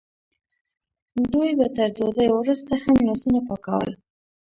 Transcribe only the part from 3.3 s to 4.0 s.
پاکول.